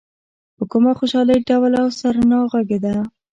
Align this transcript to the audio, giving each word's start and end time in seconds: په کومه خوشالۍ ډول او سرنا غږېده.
په 0.57 0.63
کومه 0.71 0.91
خوشالۍ 0.99 1.39
ډول 1.49 1.73
او 1.81 1.87
سرنا 1.99 2.39
غږېده. 2.51 2.95